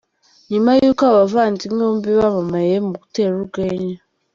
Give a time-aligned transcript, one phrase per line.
[0.51, 3.97] Nyuma yuko aba bavandimwe bombi bamamaye mu gutera urwenya.